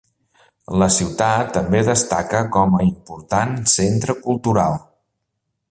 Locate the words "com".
2.57-2.77